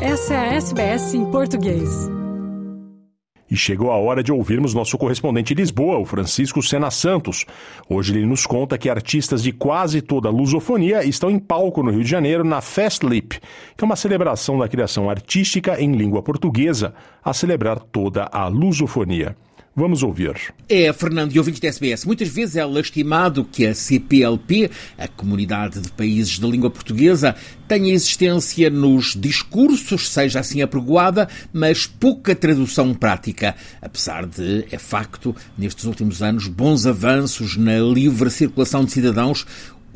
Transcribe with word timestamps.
Essa 0.00 0.34
é 0.34 0.36
a 0.36 0.54
SBS 0.56 1.14
em 1.14 1.24
português. 1.30 1.88
E 3.50 3.56
chegou 3.56 3.90
a 3.90 3.96
hora 3.96 4.22
de 4.22 4.30
ouvirmos 4.30 4.74
nosso 4.74 4.98
correspondente 4.98 5.54
em 5.54 5.56
Lisboa, 5.56 5.98
o 5.98 6.04
Francisco 6.04 6.62
Sena 6.62 6.90
Santos. 6.90 7.46
Hoje 7.88 8.12
ele 8.12 8.26
nos 8.26 8.44
conta 8.44 8.76
que 8.76 8.90
artistas 8.90 9.42
de 9.42 9.52
quase 9.52 10.02
toda 10.02 10.28
a 10.28 10.30
lusofonia 10.30 11.02
estão 11.02 11.30
em 11.30 11.38
palco 11.38 11.82
no 11.82 11.90
Rio 11.90 12.04
de 12.04 12.10
Janeiro 12.10 12.44
na 12.44 12.60
Festlip, 12.60 13.40
que 13.74 13.82
é 13.82 13.86
uma 13.86 13.96
celebração 13.96 14.58
da 14.58 14.68
criação 14.68 15.08
artística 15.08 15.80
em 15.80 15.92
língua 15.92 16.22
portuguesa, 16.22 16.94
a 17.24 17.32
celebrar 17.32 17.80
toda 17.80 18.28
a 18.30 18.48
lusofonia. 18.48 19.34
Vamos 19.78 20.02
ouvir. 20.02 20.34
É, 20.70 20.90
Fernando 20.90 21.34
e 21.34 21.38
ouvintes 21.38 21.60
da 21.60 21.68
SBS. 21.68 22.06
Muitas 22.06 22.28
vezes 22.28 22.56
é 22.56 22.64
lastimado 22.64 23.44
que 23.44 23.66
a 23.66 23.74
CPLP, 23.74 24.70
a 24.96 25.06
Comunidade 25.06 25.82
de 25.82 25.90
Países 25.90 26.38
de 26.38 26.46
Língua 26.50 26.70
Portuguesa, 26.70 27.36
tenha 27.68 27.92
existência 27.92 28.70
nos 28.70 29.14
discursos, 29.14 30.08
seja 30.08 30.40
assim 30.40 30.62
apregoada, 30.62 31.28
mas 31.52 31.86
pouca 31.86 32.34
tradução 32.34 32.94
prática. 32.94 33.54
Apesar 33.82 34.24
de, 34.24 34.64
é 34.70 34.78
facto, 34.78 35.36
nestes 35.58 35.84
últimos 35.84 36.22
anos, 36.22 36.48
bons 36.48 36.86
avanços 36.86 37.58
na 37.58 37.78
livre 37.78 38.30
circulação 38.30 38.82
de 38.82 38.92
cidadãos, 38.92 39.44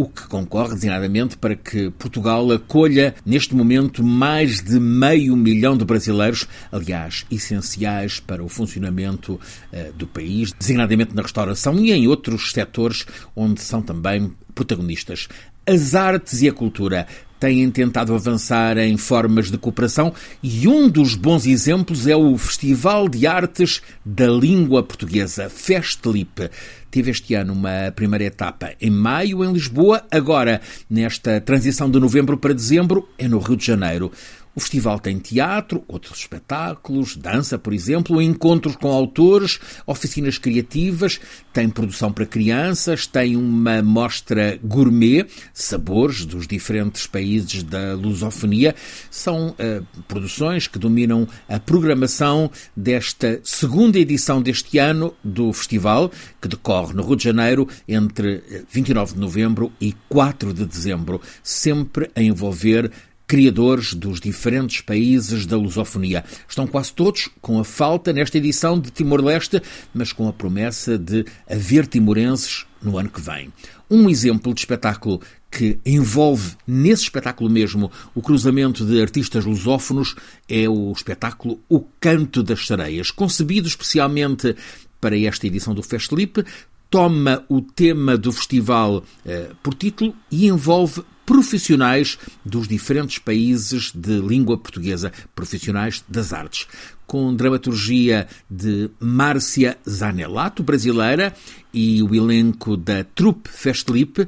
o 0.00 0.08
que 0.08 0.26
concorre 0.28 0.72
designadamente 0.72 1.36
para 1.36 1.54
que 1.54 1.90
Portugal 1.90 2.50
acolha 2.52 3.14
neste 3.22 3.54
momento 3.54 4.02
mais 4.02 4.62
de 4.62 4.80
meio 4.80 5.36
milhão 5.36 5.76
de 5.76 5.84
brasileiros, 5.84 6.48
aliás, 6.72 7.26
essenciais 7.30 8.18
para 8.18 8.42
o 8.42 8.48
funcionamento 8.48 9.34
uh, 9.34 9.92
do 9.92 10.06
país, 10.06 10.52
designadamente 10.58 11.14
na 11.14 11.20
restauração 11.20 11.78
e 11.78 11.92
em 11.92 12.08
outros 12.08 12.50
setores 12.52 13.04
onde 13.36 13.60
são 13.60 13.82
também 13.82 14.32
protagonistas. 14.54 15.28
As 15.66 15.94
artes 15.94 16.40
e 16.40 16.48
a 16.48 16.52
cultura 16.54 17.06
têm 17.40 17.70
tentado 17.70 18.14
avançar 18.14 18.76
em 18.76 18.98
formas 18.98 19.50
de 19.50 19.56
cooperação 19.56 20.12
e 20.42 20.68
um 20.68 20.90
dos 20.90 21.14
bons 21.14 21.46
exemplos 21.46 22.06
é 22.06 22.14
o 22.14 22.36
Festival 22.36 23.08
de 23.08 23.26
Artes 23.26 23.80
da 24.04 24.26
Língua 24.26 24.82
Portuguesa, 24.82 25.48
Festlip. 25.48 26.50
Teve 26.90 27.12
este 27.12 27.34
ano 27.34 27.52
uma 27.52 27.90
primeira 27.94 28.24
etapa 28.24 28.72
em 28.80 28.90
maio 28.90 29.42
em 29.44 29.52
Lisboa, 29.52 30.04
agora, 30.10 30.60
nesta 30.88 31.40
transição 31.40 31.90
de 31.90 31.98
novembro 31.98 32.36
para 32.36 32.52
dezembro, 32.52 33.08
é 33.16 33.26
no 33.26 33.38
Rio 33.38 33.56
de 33.56 33.64
Janeiro. 33.64 34.12
O 34.54 34.60
festival 34.60 34.98
tem 34.98 35.18
teatro, 35.18 35.84
outros 35.86 36.18
espetáculos, 36.18 37.16
dança, 37.16 37.58
por 37.58 37.72
exemplo, 37.72 38.20
encontros 38.20 38.74
com 38.74 38.90
autores, 38.90 39.60
oficinas 39.86 40.38
criativas, 40.38 41.20
tem 41.52 41.68
produção 41.68 42.12
para 42.12 42.26
crianças, 42.26 43.06
tem 43.06 43.36
uma 43.36 43.80
mostra 43.80 44.58
gourmet, 44.62 45.26
sabores 45.54 46.24
dos 46.24 46.48
diferentes 46.48 47.06
países 47.06 47.62
da 47.62 47.94
lusofonia. 47.94 48.74
São 49.08 49.50
uh, 49.50 50.02
produções 50.08 50.66
que 50.66 50.78
dominam 50.78 51.28
a 51.48 51.60
programação 51.60 52.50
desta 52.76 53.40
segunda 53.44 53.98
edição 53.98 54.42
deste 54.42 54.78
ano 54.78 55.14
do 55.22 55.52
festival, 55.52 56.10
que 56.40 56.48
decorre 56.48 56.92
no 56.92 57.04
Rio 57.04 57.16
de 57.16 57.24
Janeiro 57.24 57.68
entre 57.86 58.42
29 58.68 59.14
de 59.14 59.20
novembro 59.20 59.72
e 59.80 59.94
4 60.08 60.52
de 60.52 60.64
dezembro, 60.64 61.20
sempre 61.42 62.10
a 62.16 62.22
envolver 62.22 62.90
criadores 63.30 63.94
dos 63.94 64.18
diferentes 64.18 64.80
países 64.80 65.46
da 65.46 65.56
lusofonia. 65.56 66.24
Estão 66.48 66.66
quase 66.66 66.92
todos 66.92 67.30
com 67.40 67.60
a 67.60 67.64
falta 67.64 68.12
nesta 68.12 68.38
edição 68.38 68.76
de 68.76 68.90
Timor-Leste, 68.90 69.62
mas 69.94 70.12
com 70.12 70.26
a 70.26 70.32
promessa 70.32 70.98
de 70.98 71.24
haver 71.48 71.86
timorenses 71.86 72.66
no 72.82 72.98
ano 72.98 73.08
que 73.08 73.20
vem. 73.20 73.52
Um 73.88 74.10
exemplo 74.10 74.52
de 74.52 74.62
espetáculo 74.62 75.20
que 75.48 75.78
envolve 75.86 76.56
nesse 76.66 77.04
espetáculo 77.04 77.48
mesmo 77.48 77.92
o 78.16 78.20
cruzamento 78.20 78.84
de 78.84 79.00
artistas 79.00 79.44
lusófonos 79.44 80.16
é 80.48 80.68
o 80.68 80.90
espetáculo 80.90 81.60
O 81.68 81.84
Canto 82.00 82.42
das 82.42 82.66
Sereias, 82.66 83.12
concebido 83.12 83.68
especialmente 83.68 84.56
para 85.00 85.16
esta 85.16 85.46
edição 85.46 85.72
do 85.72 85.84
Festlip, 85.84 86.44
toma 86.90 87.44
o 87.48 87.62
tema 87.62 88.18
do 88.18 88.32
festival 88.32 89.04
eh, 89.24 89.52
por 89.62 89.74
título 89.74 90.12
e 90.32 90.48
envolve 90.48 91.04
profissionais 91.30 92.18
dos 92.44 92.66
diferentes 92.66 93.20
países 93.20 93.92
de 93.94 94.20
língua 94.20 94.58
portuguesa, 94.58 95.12
profissionais 95.32 96.02
das 96.08 96.32
artes. 96.32 96.66
Com 97.06 97.32
dramaturgia 97.32 98.26
de 98.50 98.90
Márcia 98.98 99.78
Zanelato, 99.88 100.60
brasileira, 100.60 101.32
e 101.72 102.02
o 102.02 102.12
elenco 102.16 102.76
da 102.76 103.04
Trupe 103.04 103.48
Festlip, 103.48 104.26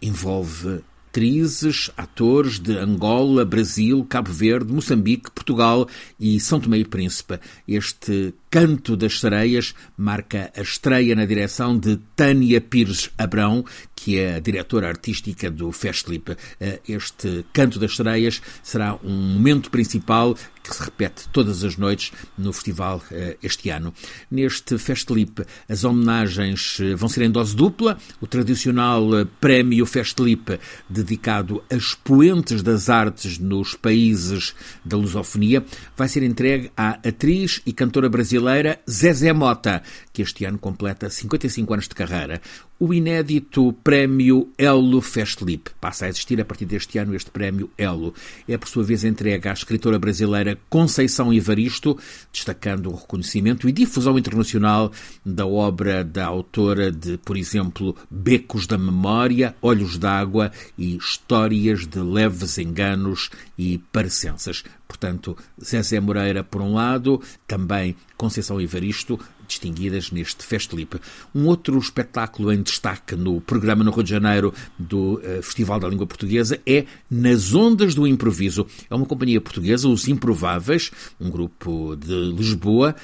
envolve 0.00 0.84
atrizes, 1.16 1.90
atores 1.96 2.60
de 2.60 2.76
Angola, 2.76 3.44
Brasil, 3.44 4.06
Cabo 4.08 4.30
Verde, 4.30 4.72
Moçambique, 4.72 5.30
Portugal 5.32 5.88
e 6.20 6.38
São 6.38 6.60
Tomé 6.60 6.78
e 6.78 6.84
Príncipe. 6.84 7.40
Este 7.66 8.34
Canto 8.56 8.96
das 8.96 9.20
Sereias 9.20 9.74
marca 9.98 10.50
a 10.56 10.62
estreia 10.62 11.14
na 11.14 11.26
direção 11.26 11.78
de 11.78 11.98
Tânia 12.16 12.58
Pires 12.58 13.10
Abrão, 13.18 13.62
que 13.94 14.18
é 14.18 14.36
a 14.36 14.40
diretora 14.40 14.88
artística 14.88 15.50
do 15.50 15.70
Festlip. 15.72 16.34
Eh, 16.58 16.80
este 16.88 17.44
Canto 17.52 17.78
das 17.78 17.94
Sereias 17.94 18.40
será 18.62 18.98
um 19.04 19.12
momento 19.12 19.70
principal 19.70 20.34
que 20.64 20.74
se 20.74 20.82
repete 20.82 21.28
todas 21.28 21.62
as 21.62 21.76
noites 21.76 22.12
no 22.36 22.52
festival 22.52 23.02
eh, 23.12 23.36
este 23.42 23.68
ano. 23.68 23.92
Neste 24.30 24.78
Festlip, 24.78 25.44
as 25.68 25.84
homenagens 25.84 26.78
eh, 26.80 26.94
vão 26.94 27.10
ser 27.10 27.24
em 27.24 27.30
dose 27.30 27.54
dupla. 27.54 27.98
O 28.22 28.26
tradicional 28.26 29.26
Prémio 29.38 29.84
Festlip, 29.84 30.58
dedicado 30.88 31.62
a 31.70 31.74
expoentes 31.74 32.62
das 32.62 32.88
artes 32.88 33.38
nos 33.38 33.74
países 33.74 34.54
da 34.82 34.96
lusofonia, 34.96 35.62
vai 35.94 36.08
ser 36.08 36.22
entregue 36.22 36.70
à 36.74 36.92
atriz 37.06 37.60
e 37.66 37.72
cantora 37.72 38.08
brasileira 38.08 38.45
brasileira 38.46 38.80
Zezé 38.88 39.32
Mota, 39.32 39.82
que 40.12 40.22
este 40.22 40.46
ano 40.46 40.58
completa 40.58 41.10
55 41.10 41.74
anos 41.74 41.88
de 41.88 41.94
carreira. 41.94 42.40
O 42.78 42.92
inédito 42.92 43.72
Prémio 43.82 44.50
Elo 44.58 45.00
Festlip 45.00 45.70
passa 45.80 46.04
a 46.04 46.08
existir 46.10 46.38
a 46.38 46.44
partir 46.44 46.66
deste 46.66 46.98
ano. 46.98 47.14
Este 47.14 47.30
Prémio 47.30 47.70
Elo 47.78 48.12
é, 48.46 48.58
por 48.58 48.68
sua 48.68 48.84
vez, 48.84 49.02
entregue 49.02 49.48
à 49.48 49.52
escritora 49.54 49.98
brasileira 49.98 50.58
Conceição 50.68 51.32
Ivaristo, 51.32 51.98
destacando 52.30 52.90
o 52.90 52.94
reconhecimento 52.94 53.66
e 53.66 53.72
difusão 53.72 54.18
internacional 54.18 54.92
da 55.24 55.46
obra 55.46 56.04
da 56.04 56.26
autora 56.26 56.92
de, 56.92 57.16
por 57.16 57.38
exemplo, 57.38 57.96
Becos 58.10 58.66
da 58.66 58.76
Memória, 58.76 59.56
Olhos 59.62 59.96
d'Água 59.96 60.52
e 60.76 60.98
Histórias 60.98 61.86
de 61.86 62.00
Leves 62.00 62.58
Enganos 62.58 63.30
e 63.56 63.78
Parecenças. 63.90 64.62
Portanto, 64.86 65.34
Zezé 65.58 65.98
Moreira, 65.98 66.44
por 66.44 66.60
um 66.60 66.74
lado, 66.74 67.22
também 67.46 67.96
Conceição 68.18 68.60
Ivaristo, 68.60 69.18
distinguidas 69.46 70.10
neste 70.10 70.44
Festlip. 70.44 71.00
Um 71.34 71.46
outro 71.46 71.78
espetáculo 71.78 72.52
em 72.52 72.62
destaque 72.62 73.14
no 73.14 73.40
programa 73.40 73.84
no 73.84 73.90
Rio 73.90 74.02
de 74.02 74.10
Janeiro 74.10 74.52
do 74.78 75.14
uh, 75.14 75.42
Festival 75.42 75.80
da 75.80 75.88
Língua 75.88 76.06
Portuguesa 76.06 76.60
é 76.66 76.84
Nas 77.10 77.54
Ondas 77.54 77.94
do 77.94 78.06
Improviso. 78.06 78.66
É 78.90 78.94
uma 78.94 79.06
companhia 79.06 79.40
portuguesa, 79.40 79.88
Os 79.88 80.08
Improváveis, 80.08 80.90
um 81.20 81.30
grupo 81.30 81.96
de 81.96 82.14
Lisboa, 82.32 82.94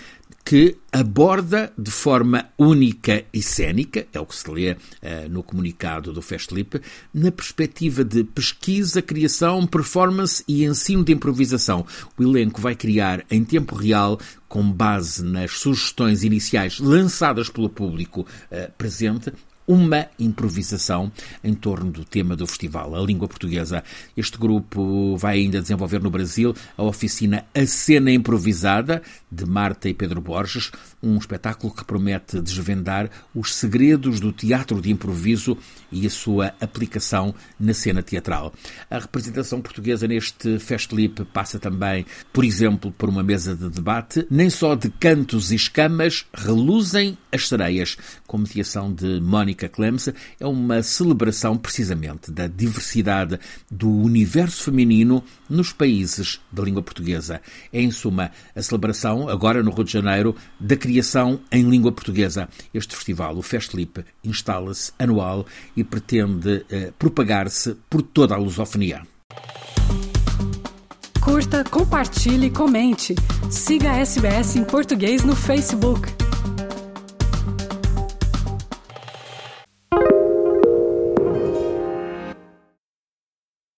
que 0.45 0.77
aborda 0.91 1.73
de 1.79 1.91
forma 1.91 2.47
única 2.59 3.25
e 3.33 3.43
cênica, 3.43 4.07
é 4.13 4.21
o 4.21 4.27
que 4.27 4.37
se 4.37 4.51
lê 4.51 4.73
uh, 4.73 4.77
no 5.31 5.43
comunicado 5.43 6.13
do 6.13 6.21
Festlip, 6.21 6.81
na 7.15 7.31
perspectiva 7.31 8.05
de 8.05 8.25
pesquisa, 8.25 9.01
criação, 9.01 9.67
performance 9.67 10.45
e 10.47 10.65
ensino 10.65 11.05
de 11.05 11.13
improvisação. 11.13 11.87
O 12.19 12.23
elenco 12.23 12.61
vai 12.61 12.75
criar 12.75 13.25
em 13.31 13.45
tempo 13.45 13.75
real, 13.75 14.19
com 14.49 14.71
base 14.71 15.25
nas 15.25 15.53
sugestões 15.53 16.25
iniciais 16.25 16.79
lançadas 16.79 17.49
pelo 17.49 17.71
público 17.71 18.21
uh, 18.21 18.73
presente, 18.77 19.33
uma 19.67 20.07
improvisação 20.19 21.11
em 21.43 21.55
torno 21.55 21.91
do 21.91 22.05
tema 22.05 22.37
do 22.37 22.47
festival, 22.47 22.95
a 22.95 23.01
língua 23.01 23.29
portuguesa. 23.29 23.83
Este 24.17 24.39
grupo 24.39 25.17
vai 25.17 25.39
ainda 25.39 25.61
desenvolver 25.61 26.03
no 26.03 26.11
Brasil 26.11 26.55
a 26.77 26.83
oficina 26.83 27.45
A 27.55 27.67
Cena 27.67 28.11
Improvisada, 28.11 29.03
de 29.31 29.47
Marta 29.47 29.89
e 29.89 29.95
Pedro 29.95 30.21
Borges, 30.21 30.71
um 31.03 31.17
espetáculo 31.17 31.75
que 31.75 31.85
promete 31.85 32.41
desvendar 32.41 33.11
os 33.35 33.55
segredos 33.55 34.21
do 34.21 34.33
teatro 34.33 34.81
de 34.81 34.91
improviso 34.91 35.57
e 35.91 36.07
a 36.07 36.11
sua 36.11 36.55
aplicação 36.61 37.35
na 37.59 37.75
cena 37.75 38.03
teatral. 38.03 38.53
A 38.91 38.99
representação 38.99 39.61
portuguesa 39.61 40.07
neste 40.07 40.59
Festlip 40.59 41.25
passa 41.27 41.59
também, 41.59 42.05
por 42.33 42.45
exemplo, 42.45 42.93
por 42.93 43.09
uma 43.09 43.23
mesa 43.23 43.55
de 43.55 43.69
debate, 43.69 44.27
nem 44.31 44.51
só 44.51 44.75
de 44.75 44.91
cantos 44.91 45.53
e 45.53 45.57
escamas 45.57 46.27
reluzem 46.35 47.17
as 47.31 47.49
sereias, 47.49 47.97
com 48.27 48.39
mediação 48.39 48.93
de 48.93 49.21
Mónica 49.21 49.52
Clems, 49.55 50.09
é 50.39 50.47
uma 50.47 50.83
celebração 50.83 51.57
precisamente 51.57 52.31
da 52.31 52.47
diversidade 52.47 53.39
do 53.71 53.91
universo 53.91 54.65
feminino 54.65 55.23
nos 55.49 55.73
países 55.73 56.41
da 56.51 56.63
língua 56.63 56.83
portuguesa. 56.83 57.41
É, 57.73 57.81
em 57.81 57.91
suma, 57.91 58.31
a 58.55 58.63
celebração, 58.63 59.29
agora 59.29 59.63
no 59.63 59.71
Rio 59.71 59.85
de 59.85 59.93
Janeiro, 59.93 60.35
da 60.59 60.77
criação 60.77 61.41
em 61.51 61.69
língua 61.69 61.93
portuguesa. 61.93 62.49
Este 62.73 62.95
festival, 62.95 63.37
o 63.37 63.43
Festlip, 63.43 64.05
instala-se 64.25 64.93
anual 64.99 65.47
e 65.77 65.85
pretende 65.85 66.65
eh, 66.71 66.93
propagar-se 66.99 67.77
por 67.89 68.03
toda 68.03 68.35
a 68.35 68.39
lusofonia. 68.39 69.03
Curta, 71.21 71.63
compartilhe, 71.65 72.51
comente. 72.51 73.15
Siga 73.49 73.93
a 73.93 73.99
SBS 73.99 74.57
em 74.57 74.65
português 74.65 75.23
no 75.23 75.37
Facebook. 75.37 76.22